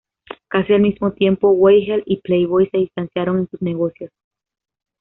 Casi 0.49 0.73
al 0.73 0.81
mismo 0.81 1.11
tiempo, 1.11 1.51
Weigel 1.51 2.01
y 2.07 2.21
Playboy 2.21 2.67
se 2.71 2.79
distanciaron 2.79 3.37
en 3.37 3.47
sus 3.51 3.61
negocios. 3.61 4.09